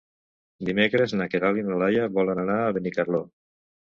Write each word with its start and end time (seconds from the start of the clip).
Dimecres 0.69 1.11
na 1.19 1.27
Queralt 1.33 1.61
i 1.63 1.65
na 1.67 1.77
Laia 1.81 2.07
volen 2.15 2.41
anar 2.45 2.57
a 2.63 2.73
Benicarló. 2.79 3.21